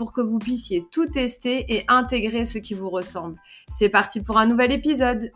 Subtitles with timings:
[0.00, 3.36] pour que vous puissiez tout tester et intégrer ce qui vous ressemble.
[3.68, 5.30] C'est parti pour un nouvel épisode.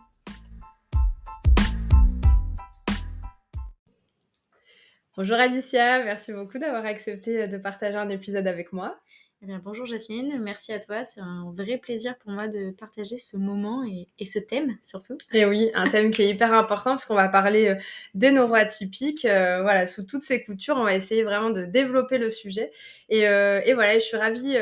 [5.19, 8.99] Bonjour Alicia, merci beaucoup d'avoir accepté de partager un épisode avec moi.
[9.45, 11.05] Eh bien, bonjour Jacqueline, merci à toi.
[11.05, 15.19] C'est un vrai plaisir pour moi de partager ce moment et, ce thème surtout.
[15.35, 17.75] Et oui, un thème qui est hyper important parce qu'on va parler euh,
[18.15, 19.27] des neuroatypiques.
[19.27, 22.73] Euh, voilà, sous toutes ces coutures, on va essayer vraiment de développer le sujet.
[23.09, 24.57] Et, euh, et voilà, je suis ravie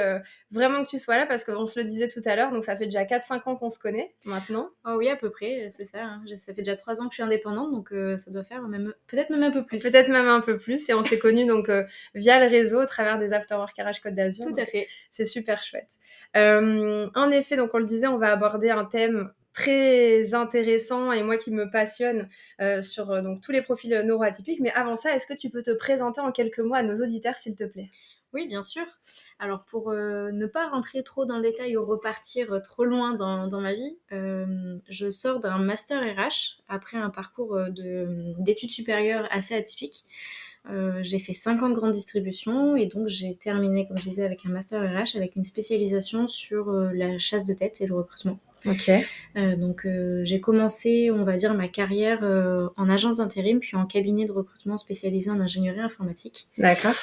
[0.53, 2.77] vraiment que tu sois là parce qu'on se le disait tout à l'heure, donc ça
[2.77, 4.69] fait déjà 4-5 ans qu'on se connaît maintenant.
[4.85, 6.03] Oh oui, à peu près, c'est ça.
[6.03, 6.23] Hein.
[6.37, 8.93] Ça fait déjà 3 ans que je suis indépendante, donc euh, ça doit faire même
[9.07, 9.83] peut-être même un peu plus.
[9.83, 11.85] Peut-être même un peu plus, et on s'est connus donc euh,
[12.15, 14.45] via le réseau, à travers des Afterwork Garage Côte d'Azur.
[14.45, 14.87] Tout à fait.
[15.11, 15.99] C'est super chouette.
[16.37, 21.23] Euh, en effet, donc on le disait, on va aborder un thème très intéressant et
[21.23, 22.31] moi qui me passionne
[22.81, 24.61] sur donc tous les profils neuroatypiques.
[24.61, 27.37] Mais avant ça, est-ce que tu peux te présenter en quelques mots à nos auditeurs,
[27.37, 27.91] s'il te plaît?
[28.33, 28.85] Oui, bien sûr.
[29.39, 33.15] Alors pour euh, ne pas rentrer trop dans le détail ou repartir euh, trop loin
[33.15, 37.59] dans, ma vie, euh, je sors d'un master RH après un parcours
[38.39, 40.05] d'études supérieures assez atypique.
[41.03, 44.47] j'ai fait 5 ans de grande distribution et donc j'ai terminé, comme je disais, avec
[44.47, 48.39] un master RH avec une spécialisation sur la chasse de tête et le recrutement.
[48.65, 48.91] Ok.
[49.59, 49.87] donc
[50.23, 52.23] j'ai commencé, on va dire, ma carrière
[52.77, 56.49] en agence d'intérim puis en cabinet de recrutement spécialisé en ingénierie informatique.
[56.57, 56.95] D'accord.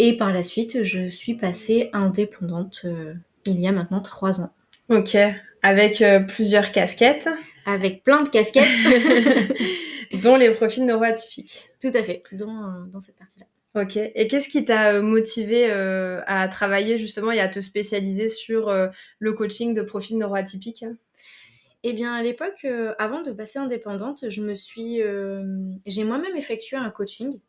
[0.00, 4.52] Et par la suite, je suis passée indépendante euh, il y a maintenant trois ans.
[4.88, 5.16] Ok,
[5.62, 7.28] avec euh, plusieurs casquettes.
[7.66, 8.64] Avec plein de casquettes.
[10.22, 11.68] dont les profils neuroatypiques.
[11.82, 13.46] Tout à fait, dont, euh, dans cette partie-là.
[13.74, 18.72] Ok, et qu'est-ce qui t'a motivé à travailler justement et à te spécialiser sur
[19.18, 20.86] le coaching de profils neuroatypiques
[21.84, 22.66] eh bien, à l'époque,
[22.98, 25.00] avant de passer indépendante, je me suis,
[25.86, 27.40] j'ai moi-même effectué un coaching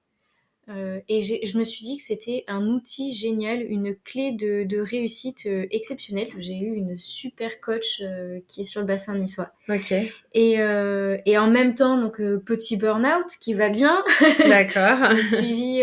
[0.69, 5.47] euh, et je me suis dit que c'était un outil génial, une clé de, réussite
[5.47, 6.29] euh, exceptionnelle.
[6.37, 9.51] J'ai eu une super coach euh, qui est sur le bassin niçois.
[9.67, 9.93] Ok.
[10.33, 14.03] Et, et en même temps, donc petit burn-out qui va bien.
[14.39, 15.17] D'accord.
[15.27, 15.81] suivi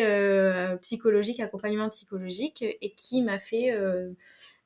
[0.82, 3.76] psychologique, accompagnement psychologique, et qui m'a fait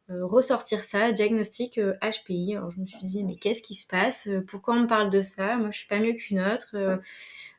[0.08, 2.56] ressortir ça, diagnostic HPI.
[2.56, 4.28] Alors je me suis dit mais qu'est-ce qui se passe?
[4.48, 5.56] Pourquoi on me parle de ça?
[5.56, 6.76] Moi je suis pas mieux qu'une autre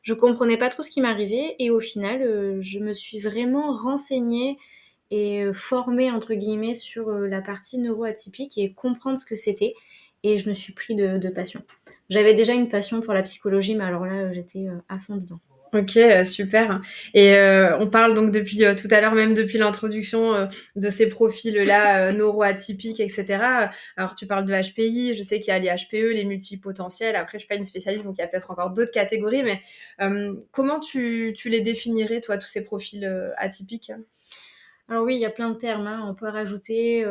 [0.02, 3.74] je comprenais pas trop ce qui m'arrivait et au final, euh, je me suis vraiment
[3.74, 4.58] renseignée
[5.10, 9.74] et euh, formée entre guillemets sur euh, la partie neuroatypique et comprendre ce que c'était.
[10.24, 11.62] Et je me suis pris de passion.
[12.08, 15.40] J'avais déjà une passion pour la psychologie, mais alors là, j'étais à fond dedans.
[15.74, 16.82] Ok, euh, super.
[17.14, 20.46] Et euh, on parle donc depuis euh, tout à l'heure, même depuis l'introduction,
[20.76, 23.70] de ces profils-là neuroatypiques, etc.
[23.96, 27.16] Alors tu parles de HPI, je sais qu'il y a les HPE, les multipotentiels.
[27.16, 29.42] Après, je suis pas une spécialiste, donc il y a peut-être encore d'autres catégories.
[29.42, 29.62] Mais
[30.50, 33.06] comment tu, tu, les définirais, toi, tous ces profils
[33.38, 33.92] atypiques?
[34.88, 35.86] Alors oui, il y a plein de termes.
[35.86, 36.04] Hein.
[36.06, 37.02] On peut rajouter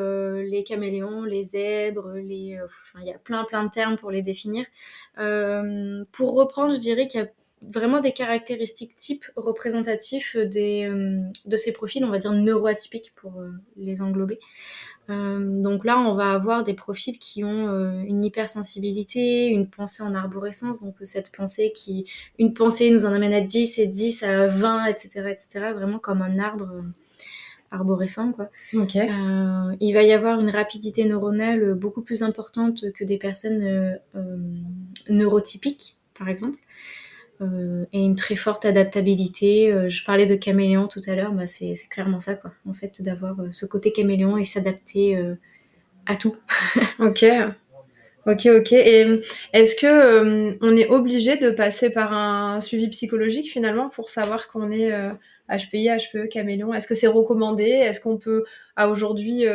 [0.46, 2.60] les caméléons, les zèbres, les...
[3.00, 4.68] il y a plein plein de termes pour les définir.
[5.16, 7.28] pour reprendre, je dirais qu'il y a
[7.62, 13.40] vraiment des caractéristiques types représentatifs des, euh, de ces profils, on va dire neuroatypiques pour
[13.40, 14.40] euh, les englober.
[15.10, 17.70] Euh, donc là, on va avoir des profils qui ont
[18.04, 22.06] une hypersensibilité, une pensée en arborescence, donc cette pensée qui,
[22.40, 26.22] une pensée nous en amène à 10 et 10 à 20, etc., etc., vraiment comme
[26.22, 26.70] un arbre
[27.72, 28.50] arborescent, quoi.
[28.74, 33.98] il va y avoir une rapidité neuronale beaucoup plus importante que des personnes
[35.10, 36.60] neurotypiques, par exemple.
[37.42, 39.72] Euh, et une très forte adaptabilité.
[39.72, 42.52] Euh, je parlais de caméléon tout à l'heure, bah c'est clairement ça, quoi.
[42.70, 45.18] En fait, d'avoir euh, ce côté caméléon et s'adapter
[46.06, 46.36] à tout.
[47.00, 47.26] ok.
[48.28, 48.72] Ok, ok.
[48.74, 49.22] Et
[49.54, 54.72] est-ce que on est obligé de passer par un suivi psychologique finalement pour savoir qu'on
[54.72, 54.92] est
[55.50, 56.72] HPI, HPE, caméléon?
[56.74, 57.64] Est-ce que c'est recommandé?
[57.64, 58.44] Est-ce qu'on peut
[58.76, 59.46] à aujourd'hui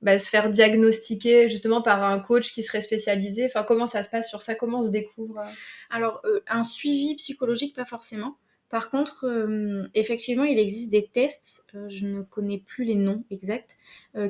[0.00, 4.08] bah, se faire diagnostiquer justement par un coach qui serait spécialisé Enfin, comment ça se
[4.08, 4.54] passe sur ça?
[4.54, 5.38] Comment on se découvre?
[5.38, 5.50] Euh?
[5.90, 8.36] Alors, euh, un suivi psychologique, pas forcément.
[8.70, 13.78] Par contre, euh, effectivement, il existe des tests, je ne connais plus les noms exacts,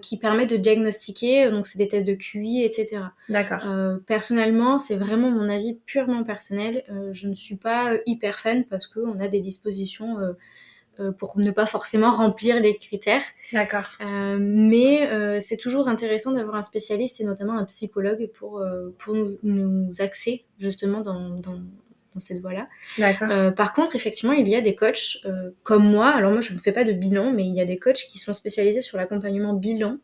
[0.00, 3.02] qui permettent de diagnostiquer, donc c'est des tests de QI, etc.
[3.28, 3.64] D'accord.
[4.06, 6.84] personnellement, c'est vraiment mon avis purement personnel.
[7.10, 10.18] je ne suis pas hyper fan parce qu'on a des dispositions
[11.18, 13.22] pour ne pas forcément remplir les critères.
[13.52, 13.96] D'accord.
[14.38, 18.64] mais c'est toujours intéressant d'avoir un spécialiste et notamment un psychologue pour,
[18.98, 21.60] pour nous, nous axer justement dans, dans,
[22.14, 22.68] dans cette voie-là.
[22.98, 23.54] D'accord.
[23.54, 25.18] par contre, effectivement, il y a des coachs
[25.62, 26.08] comme moi.
[26.08, 28.18] Alors moi, je ne fais pas de bilan, mais il y a des coachs qui
[28.18, 29.98] sont spécialisés sur l'accompagnement bilan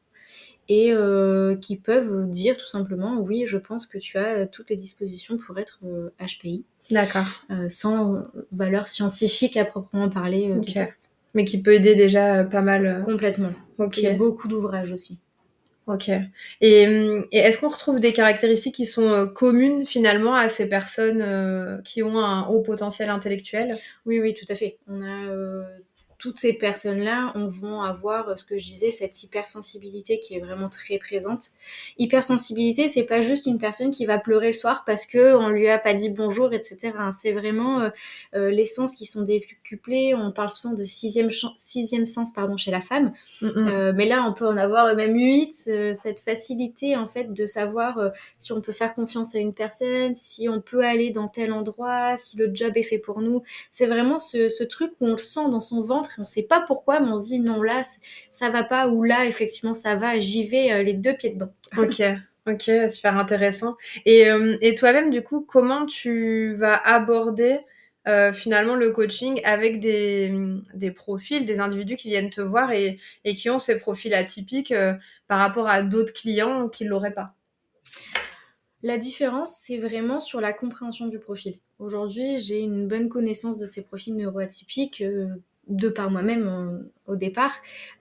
[0.68, 4.76] et euh, qui peuvent dire tout simplement oui, je pense que tu as toutes les
[4.76, 5.80] dispositions pour être
[6.18, 6.64] HPI.
[6.90, 7.26] Euh, D'accord.
[7.50, 11.10] Euh, sans valeur scientifique à proprement parler du test.
[11.34, 13.02] Mais qui peut aider déjà pas mal.
[13.04, 13.52] Complètement.
[13.78, 13.98] Ok.
[13.98, 15.18] Il y a beaucoup d'ouvrages aussi.
[15.86, 16.08] Ok.
[16.60, 16.82] Et,
[17.32, 22.18] et est-ce qu'on retrouve des caractéristiques qui sont communes finalement à ces personnes qui ont
[22.18, 23.76] un haut potentiel intellectuel?
[24.06, 24.78] Oui, oui, tout à fait.
[24.88, 25.66] On a
[26.24, 30.70] toutes ces personnes-là vont avoir euh, ce que je disais, cette hypersensibilité qui est vraiment
[30.70, 31.48] très présente.
[31.98, 35.68] Hypersensibilité, c'est pas juste une personne qui va pleurer le soir parce que on lui
[35.68, 36.92] a pas dit bonjour, etc.
[37.12, 37.90] C'est vraiment euh,
[38.34, 40.14] euh, les sens qui sont décuplés.
[40.14, 41.28] On parle souvent de sixième,
[41.58, 43.12] sixième sens pardon, chez la femme.
[43.42, 45.54] mais là, on peut en avoir même huit.
[45.54, 47.98] cette facilité en fait de savoir
[48.38, 52.16] si on peut faire confiance à une personne, si on peut aller dans tel endroit,
[52.16, 53.42] si le job est fait pour nous.
[53.70, 56.60] C'est vraiment ce, ce truc où on le sent dans son ventre on sait pas
[56.66, 57.82] pourquoi, mais on se dit non là
[58.30, 61.52] ça va pas ou là effectivement ça va, j'y vais euh, les deux pieds dedans.
[61.76, 62.02] Ok.
[62.46, 63.74] Ok, super intéressant.
[64.04, 67.58] Et, euh, et toi-même, du coup, comment tu vas aborder
[68.06, 70.30] euh, finalement le coaching avec des,
[70.74, 74.74] des, profils, des individus qui viennent te voir et, et qui ont ces profils atypiques
[75.26, 77.34] par rapport à d'autres clients qui ne l'auraient pas?
[78.84, 81.54] La différence, c'est vraiment sur la compréhension du profil.
[81.78, 85.02] Aujourd'hui, j'ai une bonne connaissance de ces profils neuroatypiques
[85.68, 87.54] de par moi-même euh, au départ.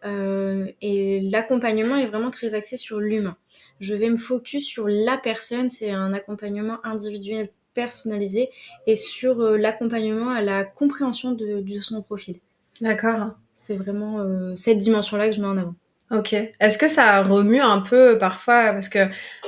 [0.05, 3.37] Euh, et l'accompagnement est vraiment très axé sur l'humain.
[3.79, 8.49] Je vais me focus sur la personne, c'est un accompagnement individuel personnalisé
[8.85, 12.39] et sur euh, l'accompagnement à la compréhension de, son profil.
[12.81, 13.31] D'accord.
[13.55, 15.75] C'est vraiment cette dimension-là que je mets en avant.
[16.11, 16.33] Ok.
[16.33, 18.73] Est-ce que ça remue un peu parfois?
[18.73, 18.99] Parce que,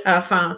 [0.05, 0.57] alors, enfin,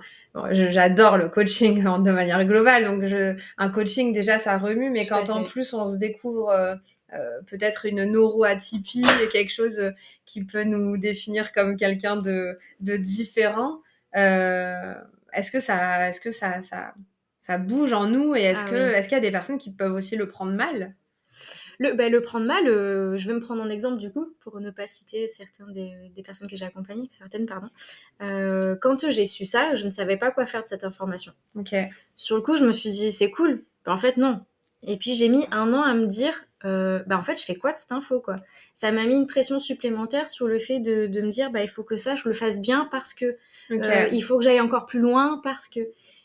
[0.51, 5.29] j'adore le coaching de manière globale, donc je, un coaching déjà ça remue, mais quand
[5.29, 6.77] en plus on se découvre
[7.13, 9.91] euh, peut-être une neuroatypie, quelque chose euh,
[10.25, 13.79] qui peut nous définir comme quelqu'un de, de, différent.
[14.17, 14.93] Euh,
[15.31, 16.93] est-ce que ça, est-ce que ça, ça,
[17.39, 19.71] ça, bouge en nous et est-ce ah que, est-ce qu'il y a des personnes qui
[19.71, 20.95] peuvent aussi le prendre mal?
[21.77, 24.71] Le, ben, le prendre mal, je vais me prendre en exemple du coup, pour ne
[24.71, 27.69] pas citer certaines des, des personnes que j'ai accompagnées, certaines, pardon.
[28.19, 31.33] quand j'ai su ça, je ne savais pas quoi faire de cette information.
[31.55, 31.75] Ok.
[32.15, 33.63] Sur le coup, je me suis dit, c'est cool.
[33.85, 34.41] Ben, en fait, non.
[34.83, 37.55] Et puis j'ai mis un an à me dire, euh, bah en fait je fais
[37.55, 38.37] quoi de cette info quoi?
[38.73, 41.69] Ça m'a mis une pression supplémentaire sur le fait de, de, me dire bah il
[41.69, 43.37] faut que ça je le fasse bien parce que
[43.71, 45.81] euh, il faut que j'aille encore plus loin parce que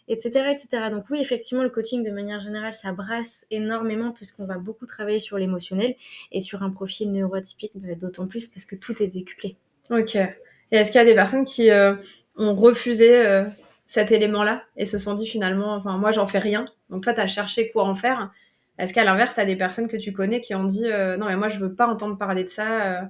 [0.09, 4.59] etc etc donc oui effectivement le coaching de manière générale ça brasse énormément puisqu'on va
[4.59, 5.95] beaucoup travailler sur l'émotionnel
[6.33, 9.57] et sur un profil neuroatypique bah, d'autant plus parce que tout est décuplé.
[9.91, 10.17] Ok.
[10.17, 10.31] Et
[10.71, 11.95] est-ce qu'il y a des personnes qui euh,
[12.37, 13.45] ont refusé
[13.87, 17.13] cet élément là et se sont dit finalement enfin moi j'en fais rien donc toi
[17.13, 18.31] tu as cherché quoi en faire?
[18.79, 21.27] Est-ce qu'à l'inverse, tu as des personnes que tu connais qui ont dit euh, non,
[21.27, 23.03] mais moi, je veux pas entendre parler de ça euh,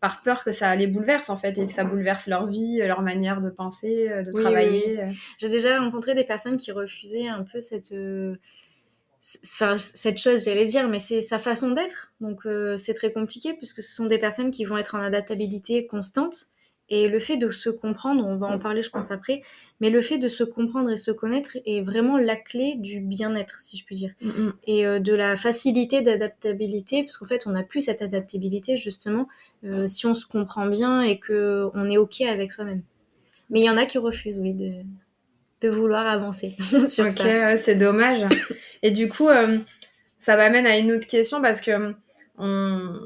[0.00, 3.02] par peur que ça les bouleverse, en fait, et que ça bouleverse leur vie, leur
[3.02, 5.00] manière de penser, euh, de travailler
[5.38, 7.94] J'ai déjà rencontré des personnes qui refusaient un peu cette.
[9.44, 12.12] Enfin, cette chose, j'allais dire, mais c'est sa façon d'être.
[12.20, 12.46] Donc,
[12.78, 16.52] c'est très compliqué puisque ce sont des personnes qui vont être en adaptabilité constante
[16.90, 19.42] et le fait de se comprendre, on va en parler je pense après,
[19.80, 23.60] mais le fait de se comprendre et se connaître est vraiment la clé du bien-être,
[23.60, 24.12] si je puis dire.
[24.22, 24.52] Mm, mm.
[24.66, 29.28] Et euh, de la facilité d'adaptabilité, parce qu'en fait on n'a plus cette adaptabilité justement
[29.64, 32.82] euh, si on se comprend bien et qu'on est OK avec soi-même.
[33.50, 34.72] Mais il y en a qui refusent, oui, de,
[35.60, 37.22] de vouloir avancer sur Ok,
[37.56, 38.24] c'est dommage.
[38.82, 39.58] et du coup, euh,
[40.18, 41.94] ça m'amène à une autre question parce que
[42.38, 42.98] on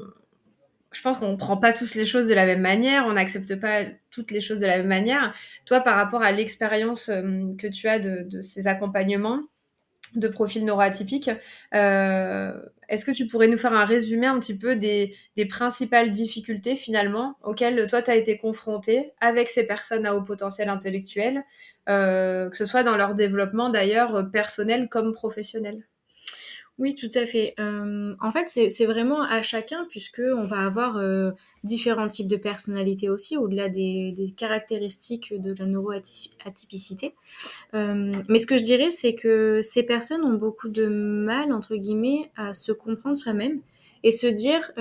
[0.93, 3.55] je pense qu'on ne prend pas tous les choses de la même manière, on n'accepte
[3.59, 3.81] pas
[4.11, 5.33] toutes les choses de la même manière.
[5.65, 9.41] Toi, par rapport à l'expérience euh, que tu as de, ces accompagnements
[10.15, 11.31] de profils neuroatypiques,
[11.73, 12.53] euh,
[12.87, 15.15] est-ce que tu pourrais nous faire un résumé un petit peu des,
[15.49, 20.69] principales difficultés finalement auxquelles toi tu as été confronté avec ces personnes à haut potentiel
[20.69, 21.43] intellectuel,
[21.89, 25.83] euh, que ce soit dans leur développement d'ailleurs personnel comme professionnel?
[26.79, 27.53] Oui, tout à fait.
[27.59, 30.99] En fait, c'est vraiment à chacun, puisqu'on va avoir
[31.63, 37.13] différents types de personnalités aussi, au-delà des, caractéristiques de la neuroatypicité.
[37.73, 42.31] Mais ce que je dirais, c'est que ces personnes ont beaucoup de mal, entre guillemets,
[42.35, 43.61] à se comprendre soi-même
[44.01, 44.71] et se dire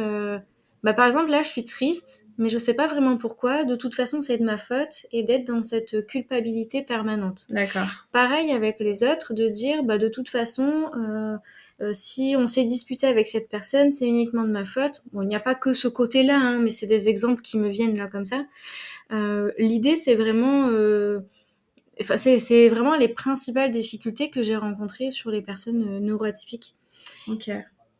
[0.82, 3.64] bah, par exemple, là, je suis triste, mais je sais pas vraiment pourquoi.
[3.64, 7.46] De toute façon, c'est de ma faute et d'être dans cette culpabilité permanente.
[7.50, 7.86] D'accord.
[8.10, 11.36] Pareil avec les autres, de dire, bah, de toute façon, euh,
[11.82, 15.02] euh, si on s'est disputé avec cette personne, c'est uniquement de ma faute.
[15.12, 17.68] Bon, il n'y a pas que ce côté-là, hein, mais c'est des exemples qui me
[17.68, 18.44] viennent là comme ça.
[19.12, 21.20] Euh, L'idée, c'est vraiment, euh,
[22.00, 26.74] enfin, c'est vraiment les principales difficultés que j'ai rencontrées sur les personnes euh, neuroatypiques.
[27.28, 27.50] Ok.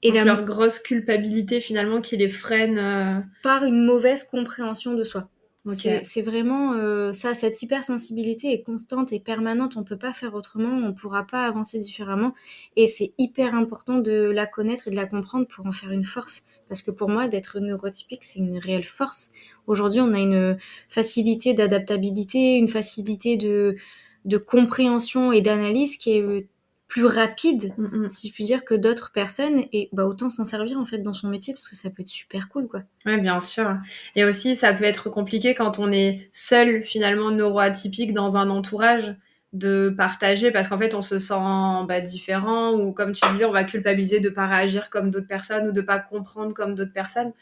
[0.03, 5.05] Et Donc leur grosse culpabilité finalement qui les freine euh, par une mauvaise compréhension de
[5.05, 5.29] soi.
[5.65, 6.01] Okay.
[6.03, 9.77] C'est vraiment euh, ça, cette hypersensibilité est constante et permanente.
[9.77, 12.33] On peut pas faire autrement, on pourra pas avancer différemment.
[12.75, 16.05] Et c'est hyper important de la connaître et de la comprendre pour en faire une
[16.05, 16.43] force.
[16.69, 19.31] Parce que pour moi, d'être neurotypique, c'est une réelle force.
[19.69, 23.77] Aujourd'hui, on a une facilité d'adaptabilité, une facilité de,
[24.25, 26.49] de compréhension et d'analyse qui est
[26.93, 28.11] plus rapide, mm -hmm.
[28.11, 29.65] si je puis dire, que d'autres personnes.
[29.73, 32.09] Et bah, autant s'en servir en fait dans son métier parce que ça peut être
[32.23, 32.83] super cool, quoi.
[33.07, 33.69] Ouais, bien sûr.
[34.15, 39.15] Et aussi, ça peut être compliqué quand on est seul, finalement, neuroatypique dans un entourage
[39.55, 43.53] de partager parce qu'en fait on se sent bah, différent ou comme tu disais on
[43.53, 47.33] va culpabiliser de pas réagir comme d'autres personnes ou de pas comprendre comme d'autres personnes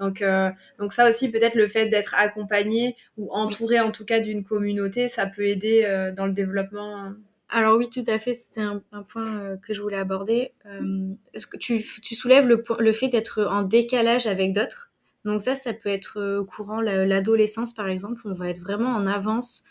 [0.00, 0.48] donc euh,
[0.78, 5.08] donc ça aussi peut-être le fait d'être accompagné ou entouré en tout cas d'une communauté
[5.08, 7.12] ça peut aider euh, dans le développement
[7.50, 10.52] alors oui, tout à fait, c'était un, point euh, que je voulais aborder.
[10.66, 11.14] Euh,
[11.58, 11.82] tu,
[12.14, 14.90] soulèves le, fait d'être en décalage avec d'autres?
[15.24, 18.90] Donc ça, ça peut être euh, courant l'adolescence, par exemple, où on va être vraiment
[18.90, 19.64] en avance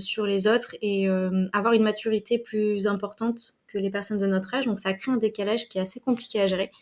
[0.00, 1.08] sur les autres et
[1.52, 4.66] avoir une maturité plus importante que les personnes de notre âge.
[4.66, 6.72] Donc ça crée un décalage qui est assez compliqué à gérer.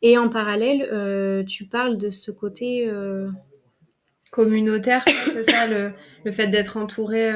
[0.00, 2.88] Et en parallèle, tu parles de ce côté
[4.30, 5.92] communautaire, c'est ça, le
[6.30, 7.32] fait d'être entouré.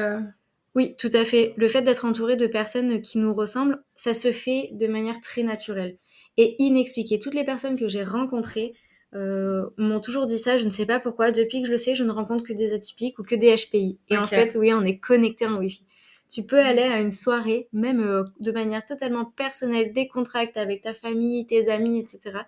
[0.75, 1.53] Oui, tout à fait.
[1.55, 5.41] Le fait d'être entouré de personnes qui nous ressemblent, ça se fait de manière très
[5.41, 5.97] naturelle
[6.37, 7.17] et inexpliquée.
[7.19, 8.73] Toutes les personnes que j'ai rencontrées
[9.13, 11.31] euh, m'ont toujours dit ça, je ne sais pas pourquoi.
[11.31, 13.99] Depuis que je le sais, je ne rencontre que des atypiques ou que des HPI.
[14.09, 14.23] Et okay.
[14.23, 15.85] en fait, oui, on est connecté en Wi-Fi.
[16.29, 20.93] Tu peux aller à une soirée, même euh, de manière totalement personnelle, décontracte, avec ta
[20.93, 22.39] famille, tes amis, etc.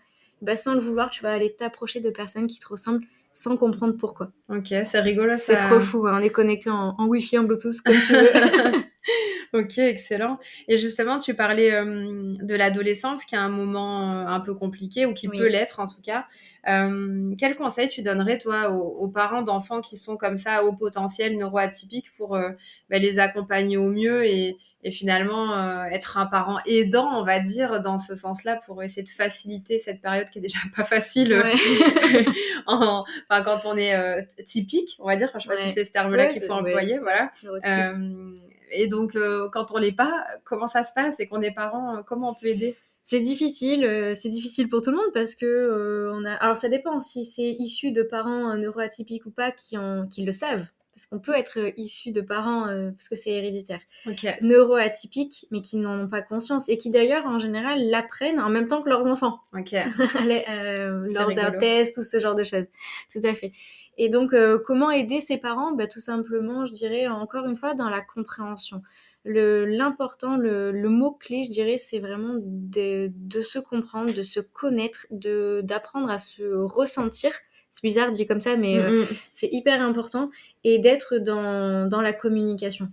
[0.42, 3.06] Bah, sans le vouloir, tu vas aller t'approcher de personnes qui te ressemblent
[3.38, 4.32] sans comprendre pourquoi.
[4.50, 5.34] Ok, c'est rigolo.
[5.38, 5.68] C'est ça...
[5.68, 6.08] trop fou.
[6.08, 6.20] Hein.
[6.20, 8.30] On est connecté en, en Wi-Fi, en Bluetooth, comme tu veux.
[9.54, 10.40] ok, excellent.
[10.68, 15.06] Et justement, tu parlais euh, de l'adolescence, qui est un moment euh, un peu compliqué,
[15.06, 15.38] ou qui oui.
[15.38, 16.26] peut l'être en tout cas.
[16.68, 20.74] Euh, quel conseil tu donnerais, toi, aux, aux parents d'enfants qui sont comme ça, au
[20.74, 22.50] potentiel neuroatypique, pour euh,
[22.90, 27.40] bah, les accompagner au mieux et, et finalement euh, être un parent aidant, on va
[27.40, 31.34] dire, dans ce sens-là, pour essayer de faciliter cette période qui est déjà pas facile
[31.34, 32.26] ouais.
[32.68, 35.30] en, enfin, quand on est euh, typique, on va dire.
[35.30, 37.32] Enfin, je sais pas si c'est ce terme-là ouais, qu'il faut employer, voilà.
[37.46, 38.38] Euh,
[38.72, 42.04] et donc, euh, quand on l'est pas, comment ça se passe et qu'on est parent,
[42.06, 42.76] comment on peut aider?
[43.10, 46.34] C'est difficile, euh, c'est difficile pour tout le monde parce que euh, on a.
[46.34, 50.34] Alors ça dépend si c'est issu de parents neuroatypiques ou pas qui en qui le
[50.34, 50.66] savent
[50.98, 54.34] parce qu'on peut être issu de parents, euh, parce que c'est héréditaire, okay.
[54.42, 58.68] neuroatypiques, mais qui n'en ont pas conscience, et qui d'ailleurs, en général, l'apprennent en même
[58.68, 59.84] temps que leurs enfants, okay.
[60.50, 62.70] euh, lors d'un test ou ce genre de choses.
[63.12, 63.52] Tout à fait.
[64.00, 65.72] Et donc, euh, comment aider ses parents?
[65.72, 68.82] Bah, Tout simplement, je dirais, encore une fois, dans la compréhension.
[69.24, 74.40] L'important, le, le, le mot-clé, je dirais, c'est vraiment de, de, se comprendre, de se
[74.40, 77.34] connaître, d'apprendre à se ressentir
[77.78, 79.18] c'est bizarre dit comme ça, mais euh, mm -hmm.
[79.32, 80.32] c'est hyper important,
[80.64, 82.88] et d'être dans, dans la communication.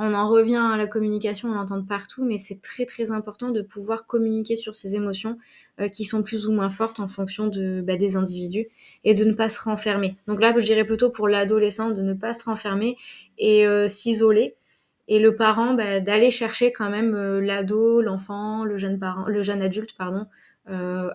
[0.00, 3.62] On en revient à la communication, on l'entend partout, mais c'est très très important de
[3.62, 5.38] pouvoir communiquer sur ses émotions
[5.80, 8.68] euh, qui sont plus ou moins fortes en fonction de, bah, des individus
[9.02, 10.16] et de ne pas se renfermer.
[10.28, 12.96] Donc là, je dirais plutôt pour l'adolescent de ne pas se renfermer
[13.38, 14.54] et euh, s'isoler.
[15.08, 19.42] Et le parent, bah, d'aller chercher quand même euh, l'ado, l'enfant, le jeune parent, le
[19.42, 20.26] jeune adulte, pardon,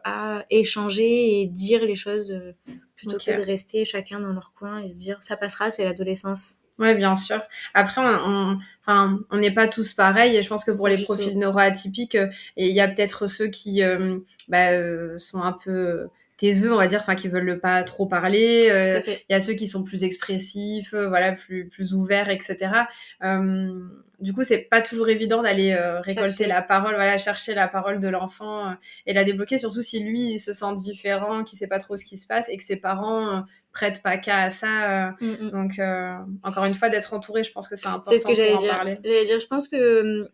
[0.03, 2.53] à échanger et dire les choses euh,
[2.95, 3.33] plutôt okay.
[3.33, 6.57] que de rester chacun dans leur coin et se dire ça passera, c'est l'adolescence.
[6.79, 7.41] Oui, bien sûr.
[7.74, 10.36] Après, on enfin, on n'est pas tous pareils.
[10.36, 13.83] Et je pense que pour les profils neuroatypiques, euh, il y a peut-être ceux qui
[13.83, 14.17] euh,
[14.48, 18.67] bah, euh, sont un peu taiseux, on va dire, enfin qui veulent pas trop parler.
[18.69, 22.71] Euh, il y a ceux qui sont plus expressifs, euh, voilà, plus plus ouverts, etc.
[23.23, 23.71] Euh,
[24.19, 26.47] du coup, c'est pas toujours évident d'aller récolter chercher.
[26.47, 28.73] la parole, voilà, chercher la parole de l'enfant
[29.05, 32.05] et la débloquer, surtout si lui il se sent différent, qui sait pas trop ce
[32.05, 35.15] qui se passe et que ses parents prêtent pas cas à ça.
[35.19, 35.51] Mm -hmm.
[35.51, 35.81] Donc,
[36.43, 38.11] encore une fois, d'être entouré, je pense que c'est important.
[38.11, 38.77] C'est ce que j'allais dire.
[39.03, 40.29] J'allais dire, je pense que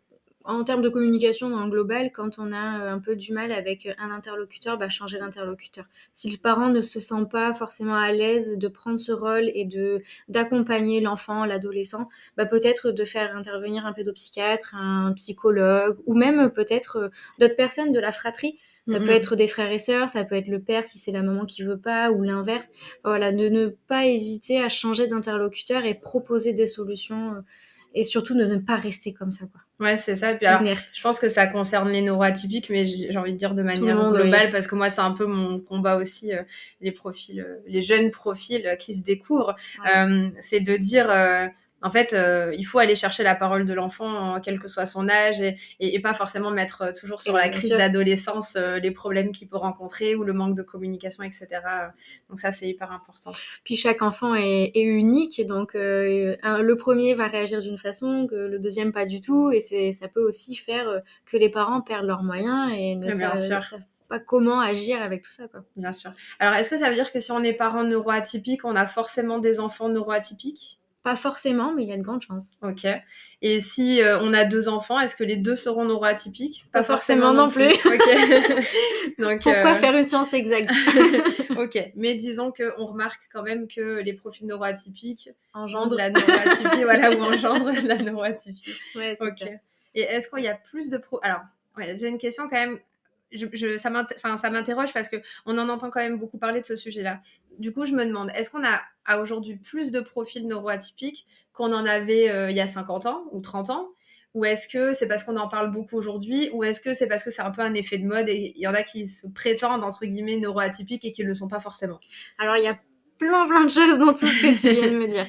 [0.49, 3.51] en termes de communication dans le global, quand on a euh, un peu du mal
[3.51, 5.85] avec euh, un interlocuteur, bah, changer d'interlocuteur.
[6.11, 9.65] Si le parent ne se sent pas forcément à l'aise de prendre ce rôle et
[9.65, 16.49] de d'accompagner l'enfant, l'adolescent, bah, peut-être de faire intervenir un pédopsychiatre, un psychologue ou même
[16.49, 20.23] peut-être euh, d'autres personnes de la fratrie Ça peut être des frères et sœurs, ça
[20.23, 22.71] peut être le père si c'est la maman qui veut pas, ou l'inverse.
[23.03, 27.43] Voilà, de ne pas hésiter à changer d'interlocuteur et proposer des solutions,
[27.93, 29.61] et surtout de ne pas rester comme ça, quoi.
[29.79, 30.35] Ouais, c'est ça.
[30.35, 33.63] Puis alors, je pense que ça concerne les neuroatypiques, mais j'ai envie de dire de
[33.63, 36.43] manière monde, globale, parce que moi, c'est un peu mon combat aussi, euh,
[36.81, 39.55] les profils, euh, les jeunes profils euh, qui se découvrent.
[39.83, 40.31] Ouais.
[40.39, 41.07] C'est de dire,
[41.81, 44.85] en fait, euh, il faut aller chercher la parole de l'enfant, euh, quel que soit
[44.85, 48.55] son âge, et, et, et pas forcément mettre euh, toujours sur Et la crise d'adolescence
[48.57, 51.91] euh, les problèmes qu'il peut rencontrer ou le manque de communication, etc.
[52.29, 53.31] Donc ça, c'est hyper important.
[53.63, 58.27] Puis chaque enfant est, est unique, donc euh, un- le premier va réagir d'une façon,
[58.29, 61.49] que le deuxième pas du tout, et c'est ça peut aussi faire euh, que les
[61.49, 65.63] parents perdent leurs moyens et savent, ne savent pas comment agir avec tout ça, quoi.
[65.75, 66.11] Bien sûr.
[66.39, 69.37] Alors, est-ce que ça veut dire que si on est parent neuroatypique, on a forcément
[69.39, 70.78] des enfants neuroatypiques?
[71.01, 72.57] Pas forcément, mais il y a de grandes chances.
[72.61, 72.85] Ok.
[73.41, 76.65] Et si euh, on a deux enfants, est-ce que les deux seront neuroatypiques?
[76.73, 77.69] Pas forcément non plus.
[77.71, 78.09] ok.
[79.17, 80.71] Donc, Pourquoi euh, faire une science exacte?
[81.57, 81.77] Ok.
[81.95, 85.93] Mais disons qu'on remarque quand même que les profils neuroatypiques Engendre.
[85.93, 88.71] engendrent la neuroatypie, voilà, ou engendrent la neuroatypie.
[88.95, 89.39] Ouais, c'est Ok.
[89.39, 89.45] ça.
[89.95, 91.19] Et est-ce qu'il y a plus de pro...
[91.23, 91.41] Alors,
[91.77, 92.79] ouais, j'ai une question quand même.
[93.31, 93.89] Je, je- ça
[94.49, 97.19] m'interroge parce que on en entend quand même beaucoup parler de ce sujet-là.
[97.59, 101.73] Du coup, je me demande, est-ce qu'on a à aujourd'hui plus de profils neuroatypiques qu'on
[101.73, 103.89] en avait euh, il y a 50 ans ou 30 ans?
[104.33, 106.49] Ou est-ce que c'est parce qu'on en parle beaucoup aujourd'hui?
[106.53, 108.61] Ou est-ce que c'est parce que c'est un peu un effet de mode et il
[108.61, 111.59] y en a qui se prétendent, entre guillemets, neuroatypiques et qui ne le sont pas
[111.59, 111.99] forcément?
[112.37, 112.79] Alors, il y a
[113.17, 115.27] plein, plein de choses dans tout ce que tu viens de me dire.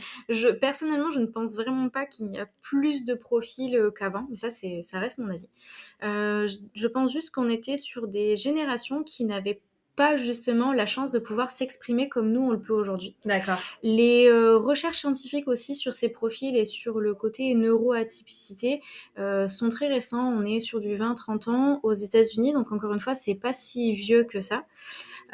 [0.60, 4.36] Personnellement, je ne pense vraiment pas qu'il y a plus de profils euh, qu'avant, mais
[4.36, 5.48] ça, ça reste mon avis.
[6.04, 9.60] Euh, je, je pense juste qu'on était sur des générations qui n'avaient
[10.00, 13.16] pas justement la chance de pouvoir s'exprimer comme nous on le peut aujourd'hui.
[13.26, 13.58] D'accord.
[13.82, 18.80] Les euh, recherches scientifiques aussi sur ces profils et sur le côté neuroatypicité
[19.18, 20.26] euh, sont très récents.
[20.26, 23.92] On est sur du 20-30 ans aux États-Unis, donc encore une fois, c'est pas si
[23.92, 24.64] vieux que ça.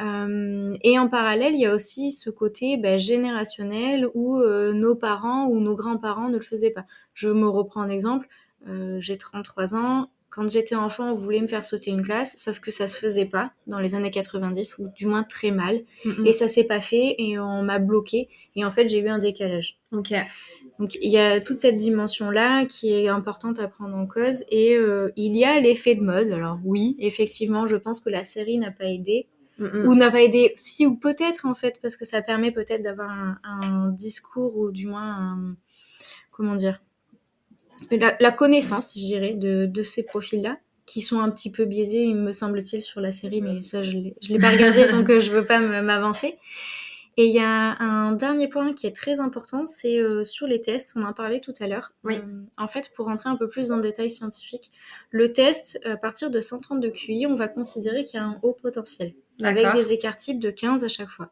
[0.01, 5.47] Euh, et en parallèle, il y a aussi ce côté bah, générationnel où nos parents
[5.47, 6.87] ou nos grands-parents ne le faisaient pas.
[7.15, 8.27] Je me reprends un exemple.
[8.99, 10.11] J'ai 33 ans.
[10.31, 13.25] Quand j'étais enfant, on voulait me faire sauter une classe, sauf que ça se faisait
[13.25, 15.83] pas dans les années 90, ou du moins très mal.
[16.05, 16.27] Mhm.
[16.27, 18.29] Et ça s'est pas fait et on m'a bloqué.
[18.55, 19.79] Et en fait, j'ai eu un décalage.
[19.93, 20.13] Ok.
[20.79, 24.45] Donc il y a toute cette dimension-là qui est importante à prendre en cause.
[24.51, 26.31] Et euh, il y a l'effet de mode.
[26.33, 29.29] Alors oui, effectivement, je pense que la série n'a pas aidé.
[29.59, 29.89] Mhm.
[29.89, 33.11] Ou n'a pas aidé, si ou peut-être en fait, parce que ça permet peut-être d'avoir
[33.11, 35.57] un, un discours ou du moins un...
[36.31, 36.79] Comment dire
[37.91, 42.05] la, la connaissance, je dirais, de, de ces profils-là qui sont un petit peu biaisés,
[42.05, 45.21] il me semble-t-il, sur la série, mais ça, je ne l'ai pas regardé, donc euh,
[45.21, 46.39] je veux pas m'avancer.
[47.19, 50.61] Et il y a un dernier point qui est très important, c'est euh, sur les
[50.61, 51.93] tests, on en parlait tout à l'heure.
[52.05, 52.19] Oui.
[52.19, 54.71] Euh, en fait, pour rentrer un peu plus dans le détail scientifique,
[55.11, 58.39] le test, à partir de 130 de QI, on va considérer qu'il y a un
[58.43, 61.31] haut potentiel, avec des écarts types de 15 à chaque fois.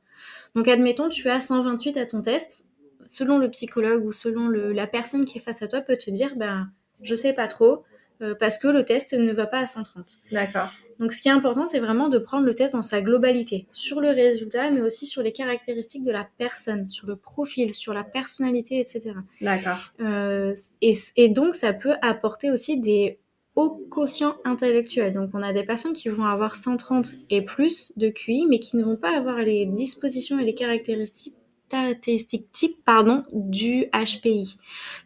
[0.54, 2.66] Donc admettons, tu as 128 à ton test,
[3.06, 6.10] selon le psychologue ou selon le- la personne qui est face à toi peut te
[6.10, 6.68] dire, ben,
[7.02, 7.84] je sais pas trop,
[8.22, 10.18] euh, parce que le test ne va pas à 130.
[10.32, 10.70] D'accord.
[11.00, 14.00] Donc ce qui est important, c'est vraiment de prendre le test dans sa globalité, sur
[14.00, 18.04] le résultat, mais aussi sur les caractéristiques de la personne, sur le profil, sur la
[18.04, 19.10] personnalité, etc.
[19.40, 19.92] D'accord.
[20.00, 23.18] Euh, et, et donc ça peut apporter aussi des
[23.56, 25.14] hauts quotients intellectuels.
[25.14, 28.76] Donc on a des personnes qui vont avoir 130 et plus de QI, mais qui
[28.76, 31.34] ne vont pas avoir les dispositions et les caractéristiques
[31.68, 34.56] caractéristiques types pardon, du HPI.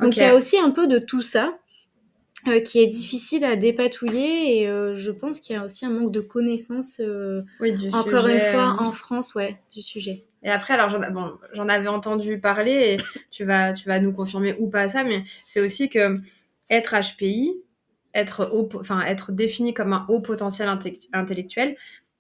[0.01, 1.59] Donc il y a aussi un peu de tout ça
[2.47, 5.91] euh, qui est difficile à dépatouiller et euh, je pense qu'il y a aussi un
[5.91, 8.35] manque de connaissances, euh, Oui, du encore sujet.
[8.35, 10.25] une fois, en France, ouais, du sujet.
[10.45, 11.33] Et après, alors j'en bon,
[11.69, 12.97] avais entendu parler et
[13.33, 16.21] tu vas, tu vas nous confirmer ou pas ça, mais c'est aussi que
[16.71, 17.57] être HPI,
[18.15, 18.69] être, haut,
[19.05, 21.77] être défini comme un haut potentiel inte- intellectuel,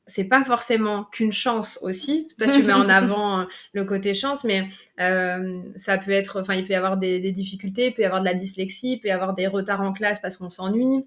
[0.08, 2.26] c'est pas forcément qu'une chance aussi.
[2.38, 3.44] Toi, tu mets en avant euh,
[3.74, 4.66] le côté chance, mais
[5.00, 8.06] euh, ça peut être, enfin, il peut y avoir des, des difficultés, il peut y
[8.06, 11.06] avoir de la dyslexie, il peut y avoir des retards en classe parce qu'on s'ennuie.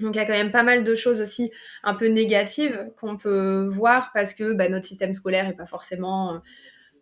[0.00, 1.52] Donc il y a quand même pas mal de choses aussi
[1.82, 6.34] un peu négatives qu'on peut voir parce que bah, notre système scolaire est pas forcément
[6.34, 6.38] euh,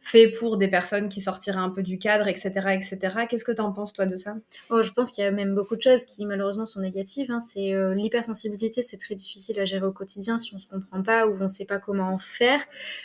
[0.01, 2.51] fait pour des personnes qui sortiraient un peu du cadre, etc.
[2.73, 3.27] etc.
[3.29, 4.35] Qu'est-ce que tu en penses toi de ça?
[4.71, 7.31] Oh, je pense qu'il y a même beaucoup de choses qui malheureusement sont négatives.
[7.31, 7.39] hein.
[7.41, 11.27] C'est euh, l'hypersensibilité, c'est très difficile à gérer au quotidien si on se comprend pas
[11.27, 12.61] ou on sait pas comment en faire.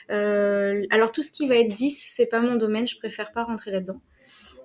[0.09, 3.43] Euh, alors tout ce qui va être 10, c'est pas mon domaine, je préfère pas
[3.43, 3.99] rentrer là-dedans.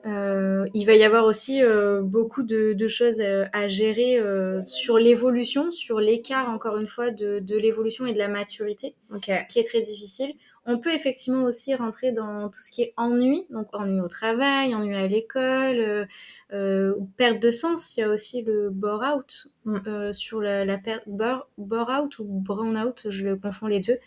[0.06, 4.18] Euh, il va y avoir aussi euh, beaucoup de, de choses euh, à gérer
[4.64, 8.94] sur l'évolution, sur l'écart encore une fois de, de l'évolution et de la maturité.
[9.20, 10.32] Qui est très difficile.
[10.66, 14.74] On peut effectivement aussi rentrer dans tout ce qui est ennui, donc ennui au travail,
[14.74, 16.04] ennui à l'école, euh,
[16.52, 17.96] euh, perte de sens.
[17.96, 19.78] Il y a aussi le bore-out Mm.
[19.86, 23.98] euh, sur la, la perte bore, out ou brown-out, je le confonds les deux,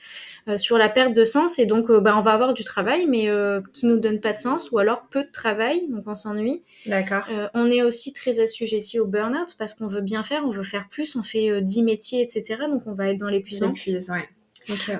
[0.47, 1.59] euh, sur la perte de sens.
[1.59, 4.33] Et donc, euh, bah, on va avoir du travail, mais euh, qui nous donne pas
[4.33, 6.63] de sens, ou alors peu de travail, donc on s'ennuie.
[6.87, 7.27] D'accord.
[7.29, 10.63] Euh, on est aussi très assujetti au burn-out parce qu'on veut bien faire, on veut
[10.63, 12.63] faire plus, on fait euh, 10 métiers, etc.
[12.67, 13.73] Donc on va être dans l'épuisement.
[14.09, 14.27] Ouais.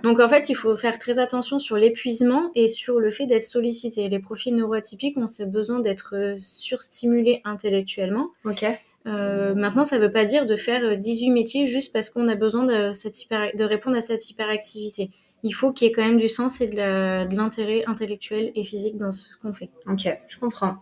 [0.03, 3.43] Donc en fait, il faut faire très attention sur l'épuisement et sur le fait d'être
[3.45, 4.09] sollicité.
[4.09, 8.29] Les profils neuroatypiques ont ce besoin d'être euh, surstimulés intellectuellement.
[8.45, 8.65] Ok.
[9.05, 12.27] Euh, maintenant, ça ne veut pas dire de faire euh, 18 métiers juste parce qu'on
[12.29, 15.09] a besoin de, cette hyper- de répondre à cette hyperactivité.
[15.43, 18.51] Il faut qu'il y ait quand même du sens et de la- de l'intérêt intellectuel
[18.55, 19.69] et physique dans ce qu'on fait.
[19.89, 20.77] Ok, je comprends.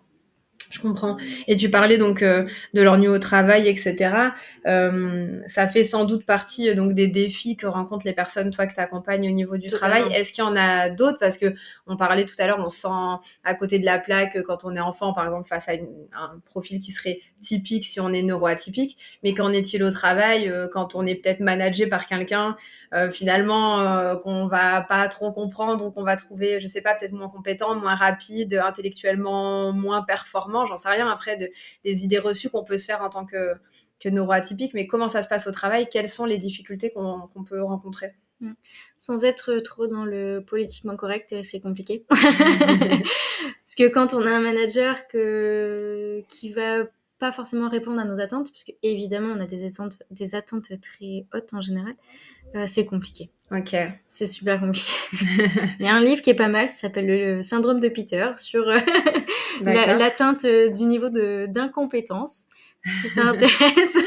[0.71, 1.17] Je comprends.
[1.47, 4.15] Et tu parlais donc euh, de l'ennui au travail, etc.
[4.65, 8.65] Euh, ça fait sans doute partie euh, donc des défis que rencontrent les personnes, toi,
[8.67, 9.97] que tu accompagnes au niveau du Totalement.
[9.99, 10.17] travail.
[10.17, 11.17] Est-ce qu'il y en a d'autres?
[11.19, 11.53] Parce que
[11.87, 12.87] on parlait tout à l'heure, on se sent
[13.43, 15.89] à côté de la plaque euh, quand on est enfant, par exemple, face à une-
[16.13, 18.97] un profil qui serait typique si on est neuroatypique.
[19.23, 22.55] Mais qu'en est-il au travail quand on est peut-être managé par quelqu'un
[23.11, 27.29] finalement qu'on va pas trop comprendre ou qu'on va trouver, je sais pas, peut-être moins
[27.29, 31.49] compétent, moins rapide, intellectuellement moins performant, j'en sais rien après de,
[31.83, 33.53] des idées reçues qu'on peut se faire en tant que,
[33.99, 37.61] que neuroatypique, mais comment ça se passe au travail, quelles sont les difficultés qu'on peut
[37.61, 38.13] rencontrer?
[38.97, 42.05] Sans être trop dans le politiquement correct, euh, c'est compliqué.
[42.09, 46.23] Parce que quand on a un manager que...
[46.27, 46.85] qui va
[47.19, 51.27] pas forcément répondre à nos attentes, puisque évidemment on a des attentes, des attentes très
[51.33, 51.93] hautes en général,
[52.55, 53.29] euh, c'est compliqué.
[53.51, 53.75] Ok.
[54.09, 54.91] C'est super compliqué.
[55.79, 58.31] Il y a un livre qui est pas mal, ça s'appelle le syndrome de Peter,
[58.37, 58.79] sur euh.
[59.63, 62.45] L'atteinte euh, du niveau d'incompétence.
[63.01, 63.97] Si ça intéresse.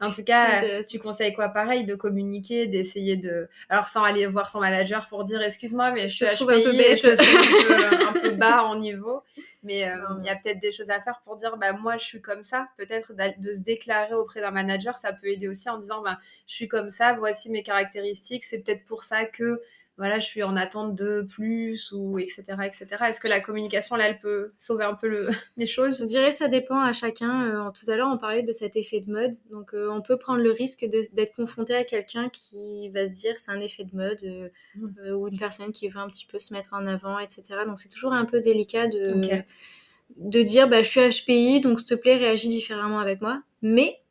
[0.00, 3.48] En tout cas, tu conseilles quoi Pareil, de communiquer, d'essayer de.
[3.68, 6.98] Alors, sans aller voir son manager pour dire excuse-moi, mais je suis un peu bête.
[7.00, 9.22] je un peu, un peu bas en niveau.
[9.62, 12.04] Mais euh, il y a peut-être des choses à faire pour dire bah, moi, je
[12.04, 12.68] suis comme ça.
[12.76, 16.54] Peut-être de se déclarer auprès d'un manager, ça peut aider aussi en disant bah, je
[16.54, 18.42] suis comme ça, voici mes caractéristiques.
[18.42, 19.62] C'est peut-être pour ça que
[19.98, 22.44] voilà, je suis en attente de plus, ou etc.
[22.64, 22.86] etc.
[23.08, 25.28] Est-ce que la communication, là, elle peut sauver un peu le...
[25.58, 27.46] les Je choses dirais ça dépend à chacun.
[27.46, 29.34] Euh, tout à l'heure, on parlait de cet effet de mode.
[29.50, 33.34] Donc, euh, on peut prendre le risque d'être confronté à quelqu'un qui va se dire
[33.36, 34.48] c'est un effet de mode euh,
[35.04, 37.42] euh, ou une personne qui veut un petit peu se mettre en avant, etc.
[37.66, 39.20] Donc, c'est toujours un peu délicat de,
[40.16, 43.42] de dire bah, je suis HPI, donc s'il te plaît, réagis différemment avec moi.
[43.60, 44.01] Mais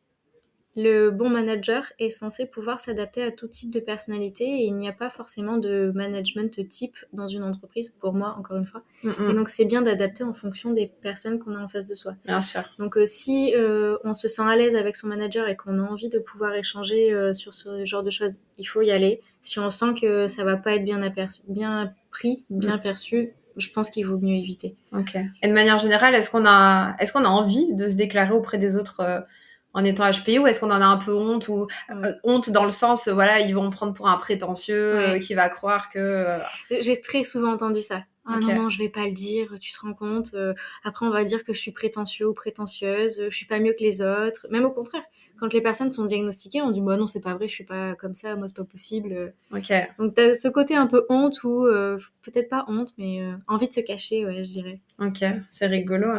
[0.76, 4.88] le bon manager est censé pouvoir s'adapter à tout type de personnalité et il n'y
[4.88, 8.82] a pas forcément de management type dans une entreprise, pour moi, encore une fois.
[9.04, 11.88] Mm, Et mm, donc, c'est bien d'adapter en fonction des personnes qu'on a en face
[11.88, 12.14] de soi.
[12.26, 12.64] Bien sûr.
[12.80, 15.82] Donc euh, si euh, on se sent à l'aise avec son manager et qu'on a
[15.82, 19.22] envie de pouvoir échanger euh, sur ce genre de choses, il faut y aller.
[19.42, 23.70] Si on sent que ça va pas être bien aperçu, bien pris, bien perçu, je
[23.72, 24.76] pense qu'il vaut mieux éviter.
[24.94, 25.18] Ok.
[25.42, 28.58] Et de manière générale, est-ce qu'on a, est-ce qu'on a envie de se déclarer auprès
[28.58, 29.26] des autres
[29.74, 32.66] en étant HPI ou est-ce qu'on en a un peu honte ou euh, honte dans
[32.66, 35.90] le sens, euh, voilà, ils vont me prendre pour un prétentieux euh, qui va croire
[35.90, 36.00] que.
[36.00, 36.40] euh,
[36.80, 38.04] J'ai très souvent entendu ça.
[38.26, 38.44] Ah Ok.
[38.44, 40.36] non, non, je vais pas le dire, tu te rends compte.
[40.84, 43.84] après, on va dire que je suis prétentieux ou prétentieuse, je suis pas mieux que
[43.84, 44.46] les autres.
[44.52, 45.02] Même au contraire,
[45.42, 47.96] quand les personnes sont diagnostiquées, on dit bah non, c'est pas vrai, je suis pas
[47.96, 49.34] comme ça, moi c'est pas possible.
[49.52, 49.74] Ok.
[49.98, 53.68] Donc t'as ce côté un peu honte ou euh, peut-être pas honte, mais euh, envie
[53.68, 54.80] de se cacher, ouais, je dirais.
[55.00, 56.10] Ok, c'est rigolo.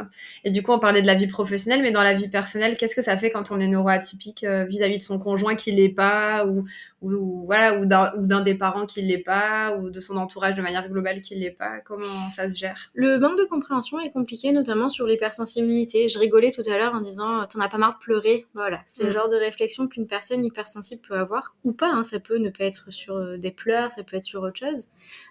[0.43, 2.97] Et du coup, on parlait de la vie professionnelle, mais dans la vie personnelle, qu'est-ce
[2.97, 6.45] que ça fait quand on est neuroatypique euh, vis-à-vis de son conjoint qui l'est pas,
[6.45, 6.65] ou,
[7.03, 10.63] ou, ou voilà, ou d'un des parents qui l'est pas, ou de son entourage de
[10.63, 12.91] manière globale qui l'est pas Comment ça se gère?
[12.95, 16.09] Le manque de compréhension est compliqué, notamment sur l'hypersensibilité.
[16.09, 19.05] Je rigolais tout à l'heure en disant T'en as pas marre de pleurer Voilà, c'est
[19.05, 19.13] le Mm.
[19.13, 21.91] genre de réflexion qu'une personne hypersensible peut avoir, ou pas.
[21.93, 22.03] hein.
[22.03, 24.89] Ça peut ne pas être sur euh, des pleurs, ça peut être sur autre chose.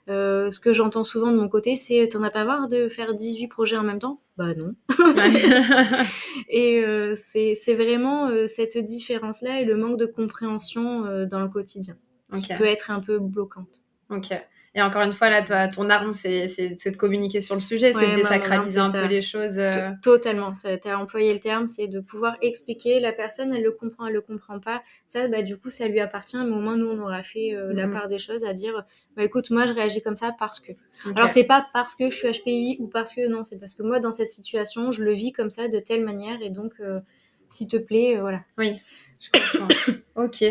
[0.09, 3.13] Euh, ce que j'entends souvent de mon côté, c'est T'en as pas marre de faire
[3.13, 4.19] 18 projets en même temps?
[4.37, 4.73] Bah non.
[6.49, 11.49] Et euh, c'est vraiment euh, cette différence-là et le manque de compréhension euh, dans le
[11.49, 11.97] quotidien
[12.37, 13.80] qui peut être un peu bloquante.
[14.11, 14.31] Ok.
[14.73, 18.11] Et encore une fois, là, toi, ton arme, c'est de communiquer sur le sujet, c'est
[18.11, 19.57] de désacraliser un peu les choses.
[19.59, 23.73] euh, Totalement, tu as employé le terme, c'est de pouvoir expliquer, la personne, elle le
[23.73, 24.81] comprend, elle le comprend pas.
[25.09, 27.73] Ça, bah, du coup, ça lui appartient, mais au moins, nous, on aura fait euh,
[27.73, 27.93] la Mhm.
[27.93, 28.85] part des choses à dire,
[29.17, 30.71] bah, écoute, moi, je réagis comme ça parce que.
[30.71, 31.17] ok.
[31.17, 33.83] Alors, c'est pas parce que je suis HPI ou parce que, non, c'est parce que
[33.83, 37.01] moi, dans cette situation, je le vis comme ça, de telle manière, et donc, euh,
[37.49, 38.39] s'il te plaît, voilà.
[38.57, 38.79] Oui,
[39.19, 39.67] je comprends.
[40.15, 40.45] ok.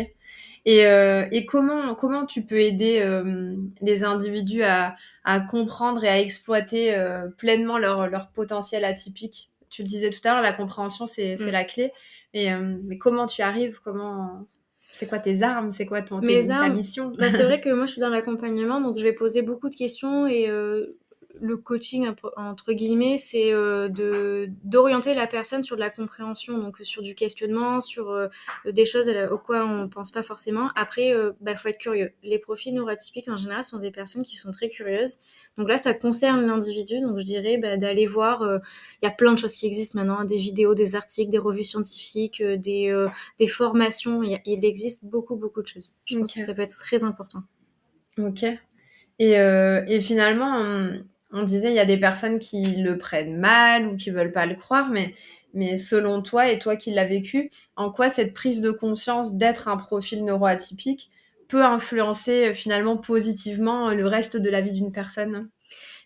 [0.65, 6.07] Et, euh, et comment, comment tu peux aider euh, les individus à, à comprendre et
[6.09, 9.49] à exploiter euh, pleinement leur, leur potentiel atypique?
[9.69, 11.51] Tu le disais tout à l'heure, la compréhension, c'est c'est Mm.
[11.51, 11.91] la clé.
[12.33, 13.79] Mais, mais comment tu arrives?
[13.83, 14.45] Comment
[14.91, 15.71] C'est quoi tes armes?
[15.71, 17.11] C'est quoi ton, ta mission?
[17.17, 19.75] Bah, C'est vrai que moi, je suis dans l'accompagnement, donc je vais poser beaucoup de
[19.75, 20.47] questions et
[21.39, 26.77] le coaching entre guillemets, c'est euh, de d'orienter la personne sur de la compréhension, donc
[26.83, 28.27] sur du questionnement, sur euh,
[28.65, 30.69] des choses au quoi on pense pas forcément.
[30.75, 32.11] Après, il euh, bah, faut être curieux.
[32.23, 35.19] Les profils neuroatypiques en général sont des personnes qui sont très curieuses.
[35.57, 36.99] Donc là, ça concerne l'individu.
[36.99, 38.43] Donc je dirais bah, d'aller voir.
[39.01, 41.37] Il y a plein de choses qui existent maintenant, hein, des vidéos, des articles, des
[41.37, 43.07] revues scientifiques, des
[43.39, 44.23] des formations.
[44.23, 45.95] Il, existe beaucoup beaucoup de choses.
[46.05, 47.43] Je pense que ça peut être très important.
[48.17, 48.45] Ok.
[49.19, 50.91] Et, et finalement,
[51.31, 54.45] on disait il y a des personnes qui le prennent mal ou qui veulent pas
[54.45, 58.71] le croire, mais, selon toi et toi qui l'as vécu, en quoi cette prise de
[58.71, 61.11] conscience d'être un profil neuroatypique
[61.47, 65.49] peut influencer euh, finalement positivement euh, le reste de la vie d'une personne?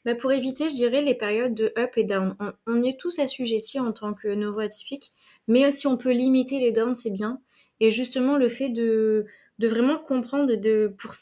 [0.03, 2.35] Bah pour éviter, je dirais, les périodes de up et down.
[2.67, 5.11] On, est tous assujettis en tant que neuroatypique,
[5.47, 7.39] mais si on peut limiter les downs, c'est bien.
[7.79, 9.25] Et justement, le fait de,
[9.59, 11.13] de vraiment comprendre, de, pour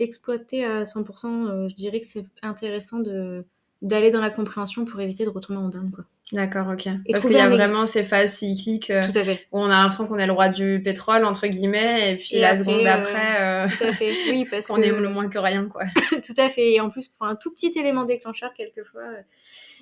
[0.00, 3.44] exploiter à 100%, euh, je dirais que c'est intéressant de
[3.82, 6.04] d'aller dans la compréhension pour éviter de retomber en down quoi.
[6.32, 6.86] D'accord, ok.
[7.10, 9.46] Parce qu'il y a vraiment ces phases cycliques euh, tout à fait.
[9.52, 12.56] où on a l'impression qu'on est le roi du pétrole entre guillemets et puis la
[12.56, 14.12] seconde d'après euh, tout à fait.
[14.30, 15.84] Oui, parce qu'on est le moins que rien quoi.
[16.10, 16.72] tout à fait.
[16.74, 19.02] Et en plus pour un tout petit élément déclencheur quelquefois.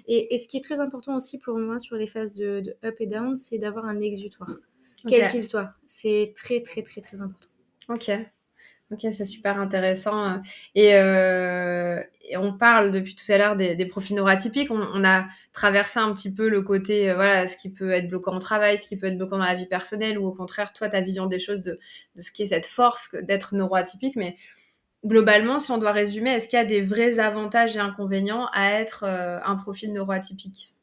[0.06, 2.76] Et, et, ce qui est très important aussi pour moi sur les phases de, de
[2.84, 4.48] up et down, c'est d'avoir un exutoire,
[5.06, 5.72] quel qu'il soit.
[5.86, 7.48] C'est très très très très important.
[7.88, 8.10] Ok.
[8.90, 10.40] Ok, c'est super intéressant.
[10.74, 14.70] Et, euh, et, on parle depuis tout à l'heure des, profils neuroatypiques.
[14.70, 18.34] On, a traversé un petit peu le côté, euh, voilà, ce qui peut être bloquant
[18.34, 20.88] au travail, ce qui peut être bloquant dans la vie personnelle, ou au contraire, toi,
[20.88, 21.78] ta vision des choses, de,
[22.18, 24.16] ce qui est cette force d'être neuroatypique.
[24.16, 24.36] Mais
[25.04, 28.72] globalement, si on doit résumer, est-ce qu'il y a des vrais avantages et inconvénients à
[28.72, 30.74] être euh, un profil neuroatypique?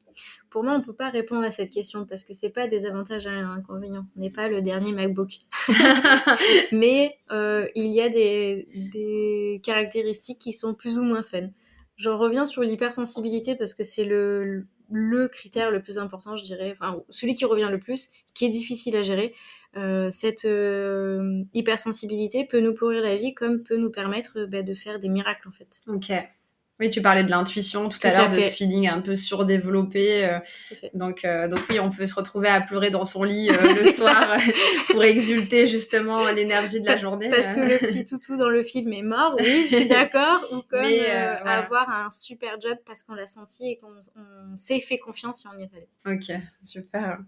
[0.55, 2.85] Pour moi, on ne peut pas répondre à cette question parce que c'est pas des
[2.85, 4.05] avantages et inconvénients.
[4.15, 5.41] On n'est pas le dernier MacBook.
[6.71, 11.49] Mais euh, il y a des, caractéristiques qui sont plus ou moins fun.
[11.97, 16.77] J'en reviens sur l'hypersensibilité parce que c'est le, le critère le plus important, je dirais,
[16.79, 19.33] enfin, celui qui revient le plus, qui est difficile à gérer.
[19.75, 24.73] Euh, cette euh, hypersensibilité peut nous pourrir la vie comme peut nous permettre bah, de
[24.73, 25.81] faire des miracles en fait.
[25.87, 26.13] Ok.
[26.81, 30.25] Oui, tu parlais de l'intuition tout, à l'heure, de ce feeling un peu surdéveloppé.
[30.25, 30.39] Euh,
[30.93, 33.53] donc, euh, donc oui, on peut se retrouver à pleurer dans son lit euh,
[33.85, 34.37] le soir
[34.89, 37.29] pour exulter justement l'énergie de la journée.
[37.29, 40.41] Parce que le petit toutou dans le film est mort, oui, je suis d'accord.
[40.51, 40.83] Ou comme
[41.45, 45.57] avoir un super job parce qu'on l'a senti et qu'on s'est fait confiance et on
[45.57, 45.87] y est allé.
[46.05, 47.19] Ok, super.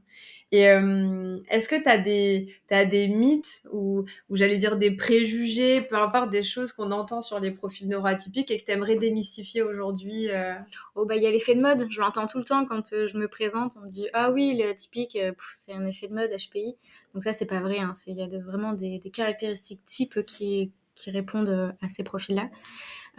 [0.51, 5.81] Et est-ce que tu as des, as des mythes ou, ou j'allais dire des préjugés,
[5.81, 9.36] peu importe des choses qu'on entend sur les profils neuroatypiques et que tu aimerais démystifier
[9.61, 10.53] aujourd'hui euh?
[10.95, 13.07] Oh bah il y a l'effet de mode, je l'entends tout le temps quand euh,
[13.07, 16.07] je me présente, on me dit ah oui, il est atypique, euh, c'est un effet
[16.07, 16.75] de mode HPI.
[17.13, 17.91] Donc ça c'est pas vrai, hein.
[18.07, 22.49] il y a vraiment des, caractéristiques types qui, qui répondent à ces profils-là.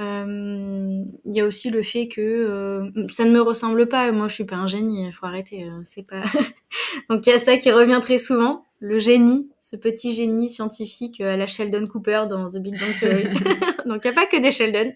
[0.01, 4.13] Il y a aussi le fait que ça ne me ressemble pas.
[4.13, 5.09] Moi, je suis pas un génie.
[5.09, 5.69] Il faut arrêter.
[5.85, 6.23] c'est pas.
[7.11, 8.65] Donc il y a ça qui revient très souvent.
[8.81, 13.25] Le génie, ce petit génie scientifique à la Sheldon Cooper dans The Big Bang Theory.
[13.87, 14.93] Donc il n'y a pas que des Sheldon.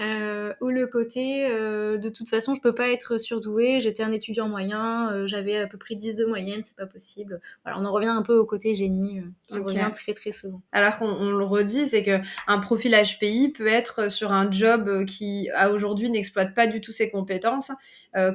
[0.00, 4.12] Euh, ou le côté euh, de toute façon je peux pas être surdoué, j'étais un
[4.12, 7.40] étudiant moyen, euh, j'avais à peu près 10 de moyenne, c'est pas possible.
[7.64, 10.62] Voilà, on en revient un peu au côté génie euh, qui revient très très souvent.
[10.72, 15.50] Alors qu'on le redit, c'est que un profil HPI peut être sur un job qui
[15.52, 17.70] à aujourd'hui n'exploite pas du tout ses compétences,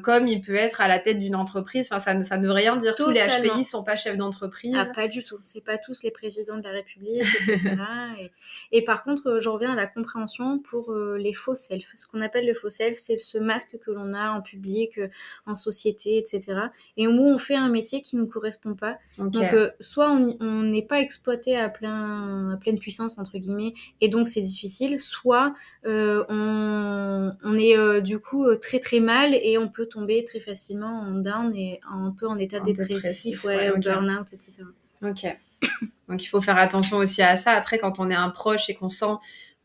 [0.03, 1.87] comme il peut être à la tête d'une entreprise.
[1.91, 2.95] Enfin, ça ne, ça ne veut rien dire.
[2.95, 4.75] Tous les HPI sont pas chefs d'entreprise.
[4.77, 5.39] Ah, pas du tout.
[5.43, 7.75] C'est pas tous les présidents de la République, etc.
[8.19, 8.31] et,
[8.71, 11.93] et, par contre, je reviens à la compréhension pour les faux self.
[11.95, 15.07] Ce qu'on appelle le faux self, c'est ce masque que l'on a en public, euh,
[15.45, 16.59] en société, etc.
[16.97, 18.97] Et où on fait un métier qui ne nous correspond pas.
[19.17, 24.09] Donc, euh, soit on n'est pas exploité à, plein, à pleine puissance, entre guillemets, et
[24.09, 25.53] donc c'est difficile, soit
[25.85, 31.11] euh, on, est du coup très très mal et on peut tomber très facilement en
[31.11, 34.63] down et un peu en état dépressif, ouais, burn-out, etc.
[35.01, 35.25] Ok.
[36.07, 37.51] Donc il faut faire attention aussi à ça.
[37.51, 39.15] Après, quand on est un proche et qu'on sent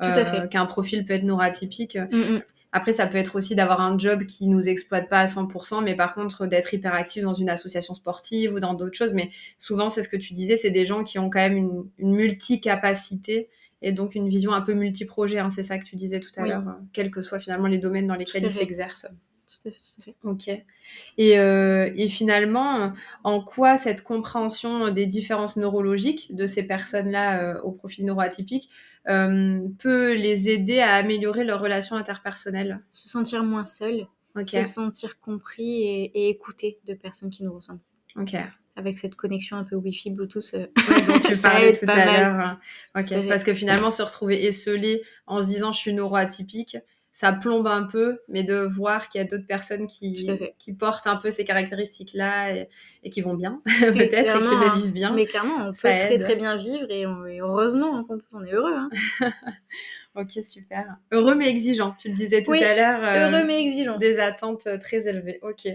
[0.00, 0.40] tout à fait.
[0.40, 1.96] Euh, qu'un profil peut être neuroatypique.
[1.96, 2.42] Mm, mm.
[2.72, 5.96] Après, ça peut être aussi d'avoir un job qui nous exploite pas à 100%, mais
[5.96, 9.12] par contre d'être hyperactif dans une association sportive ou dans d'autres choses.
[9.12, 11.88] Mais souvent, c'est ce que tu disais, c'est des gens qui ont quand même une,
[11.98, 13.48] une multicapacité
[13.82, 15.38] et donc une vision un peu multi-projet.
[15.38, 17.78] Hein, c'est ça que tu disais tout à l'heure, euh, quels que soient finalement les
[17.78, 19.08] domaines dans lesquels ils s'exercent.
[19.50, 20.14] Tout à fait, tout à fait.
[20.22, 20.48] Ok.
[21.18, 22.92] Et, euh, et, finalement,
[23.24, 28.70] en quoi cette compréhension des différences neurologiques de ces personnes-là au profil neuroatypique
[29.08, 34.06] euh, peut les aider à améliorer leurs relations interpersonnelles Se sentir moins seul,
[34.46, 37.80] se sentir compris et, écouté de personnes qui nous ressemblent.
[38.16, 38.34] Ok.
[38.76, 40.54] avec cette connexion un peu Wi-Fi, Bluetooth.
[40.54, 40.66] Euh,
[41.06, 42.58] dont tu parlais tout à l'heure.
[42.92, 46.76] Parce que finalement, se retrouver esselé en se disant je suis neuroatypique,
[47.12, 51.06] ça plombe un peu, mais de voir qu'il y a d'autres personnes qui, qui portent
[51.06, 52.66] un peu ces caractéristiques-là
[53.02, 55.12] et, qui vont bien, peut-être, et qui le vivent bien.
[55.12, 57.04] Mais clairement, on peut très très bien vivre et,
[57.40, 58.74] heureusement hein, on, est heureux.
[58.74, 58.90] Hein.
[60.14, 60.96] ok, super.
[61.10, 63.02] Heureux mais exigeant, tu le disais tout à l'heure.
[63.02, 63.98] heureux mais exigeant.
[63.98, 65.40] Des attentes très élevées.
[65.42, 65.66] Ok.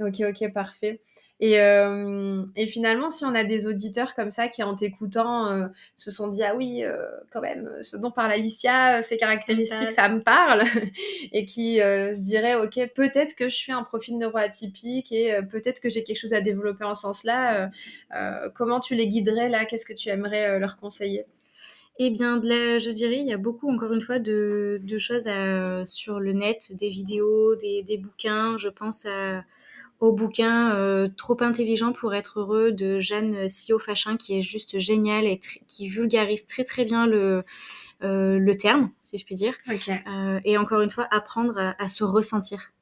[0.00, 1.00] Ok, ok, parfait.
[1.44, 5.66] Et, euh, et, finalement, si on a des auditeurs comme ça qui, en t'écoutant, euh,
[5.96, 10.08] se sont dit Ah oui, euh, quand même, ce dont parle Alicia, ces caractéristiques, ça
[10.08, 10.62] me parle,
[11.32, 15.88] et qui se diraient Ok, peut-être que je suis un profil neuroatypique et peut-être que
[15.88, 17.70] j'ai quelque chose à développer en ce sens-là,
[18.54, 19.64] comment tu les guiderais là?
[19.64, 21.26] Qu'est-ce que tu aimerais leur conseiller?
[21.98, 25.28] Eh bien, je dirais, il y a beaucoup, encore une fois, de, de choses
[25.86, 28.56] sur le net, des vidéos, des, des bouquins.
[28.58, 29.42] Je pense à
[30.02, 35.24] au bouquin euh, Trop intelligent pour être heureux de Jeanne Sio-Fachin, qui est juste génial
[35.24, 35.38] et
[35.68, 37.44] qui vulgarise très très bien le,
[38.02, 39.54] euh, le terme, si je puis dire.
[39.68, 42.72] Euh, et encore une fois, apprendre à, se ressentir.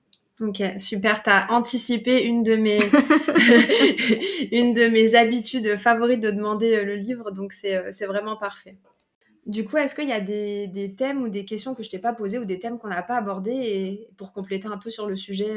[0.41, 1.23] Ok, super.
[1.23, 2.79] Tu as anticipé une de mes
[4.51, 8.79] une de mes habitudes favorites de demander le livre, donc c'est vraiment parfait.
[9.45, 11.99] Du coup, est-ce qu'il y a des, des, thèmes ou des questions que je t'ai
[11.99, 15.07] pas posées ou des thèmes qu'on n'a pas abordés et pour compléter un peu sur
[15.07, 15.57] le sujet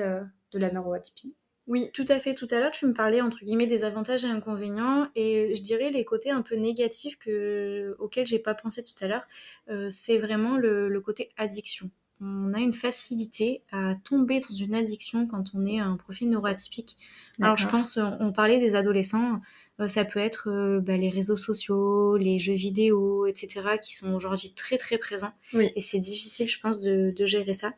[0.52, 1.34] de la neuroatypie?
[1.68, 2.34] Oui, tout à fait.
[2.36, 5.92] Tout à l'heure, tu me parlais entre guillemets des avantages et inconvénients, et je dirais
[5.92, 9.26] les côtés un peu négatifs que, auxquels j'ai pas pensé tout à l'heure,
[9.70, 11.90] euh, c'est vraiment le, côté addiction.
[12.20, 16.98] On a une facilité à tomber dans une addiction quand on est un profil neuroatypique.
[17.42, 19.42] Alors, je pense, on parlait des adolescents.
[19.80, 24.14] Euh, ça peut être euh, bah, les réseaux sociaux, les jeux vidéo, etc., qui sont
[24.14, 25.34] aujourd'hui très très présents.
[25.54, 27.74] Et c'est difficile, je pense, de, gérer ça.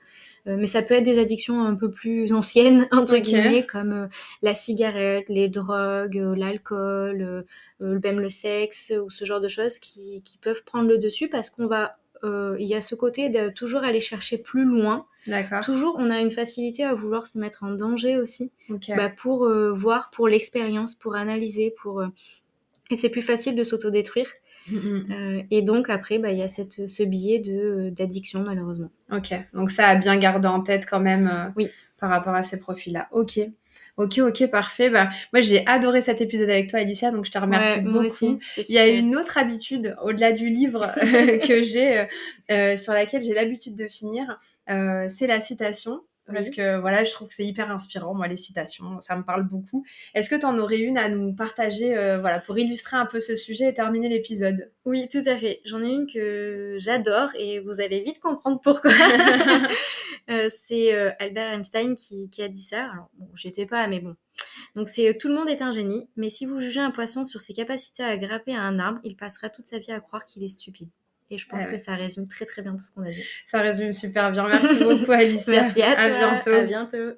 [0.48, 4.10] Euh, mais ça peut être des addictions un peu plus anciennes, entre guillemets, comme
[4.42, 7.46] la cigarette, les drogues, l'alcool,
[7.80, 11.50] même le sexe, ou ce genre de choses qui, qui peuvent prendre le dessus parce
[11.50, 15.06] qu'on va euh, il y a ce côté de toujours aller chercher plus loin.
[15.64, 18.52] Toujours, on a une facilité à vouloir se mettre en danger aussi,
[18.96, 22.08] bah, pour euh, voir, pour l'expérience, pour analyser, pour euh,
[22.92, 24.28] et c'est plus facile de s'autodétruire.
[24.72, 25.46] Mm-hmm.
[25.52, 28.90] et donc après, bah, il y a cette, ce biais de d'addiction malheureusement.
[29.12, 31.54] Ok, donc ça a bien gardé en tête quand même.
[31.56, 31.70] oui.
[31.98, 33.08] Par rapport à ces profils-là.
[33.12, 33.40] Ok.
[33.98, 34.90] Ok, ok, parfait.
[34.90, 38.40] Bah, moi, j'ai adoré cet épisode avec toi, Alicia, donc je te remercie beaucoup.
[38.58, 40.92] Il y a une autre habitude, au-delà du livre,
[41.48, 42.06] que j'ai, euh,
[42.52, 44.38] euh, sur laquelle j'ai l'habitude de finir,
[44.70, 46.02] euh, c'est la citation.
[46.34, 49.44] Parce que voilà, je trouve que c'est hyper inspirant, moi, les citations, ça me parle
[49.44, 49.86] beaucoup.
[50.16, 53.20] Est-ce que tu en aurais une à nous partager euh, voilà, pour illustrer un peu
[53.20, 54.72] ce sujet et terminer l'épisode?
[54.86, 55.62] Oui, tout à fait.
[55.66, 58.92] J'en ai une que j'adore et vous allez vite comprendre pourquoi.
[60.28, 62.86] Euh, c'est euh, Albert Einstein qui, qui, a dit ça.
[62.86, 64.16] Alors, bon, j'étais pas, mais bon.
[64.76, 67.42] Donc, c'est tout le monde est un génie, mais si vous jugez un poisson sur
[67.42, 70.44] ses capacités à grimper à un arbre, il passera toute sa vie à croire qu'il
[70.44, 70.90] est stupide.
[71.32, 73.24] Et je pense ah que ça résume très très bien tout ce qu'on a dit.
[73.46, 74.48] Ça résume super bien.
[74.48, 75.62] Merci beaucoup Alicia.
[75.62, 76.04] Merci à toi.
[76.04, 76.52] À bientôt.
[76.52, 77.18] À bientôt.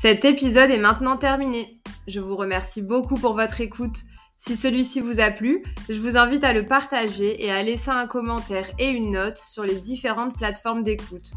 [0.00, 1.80] Cet épisode est maintenant terminé.
[2.06, 4.04] Je vous remercie beaucoup pour votre écoute.
[4.38, 8.06] Si celui-ci vous a plu, je vous invite à le partager et à laisser un
[8.06, 11.32] commentaire et une note sur les différentes plateformes d'écoute.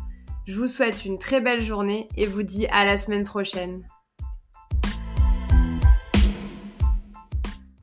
[0.48, 3.84] Je vous souhaite une très belle journée et vous dis à la semaine prochaine.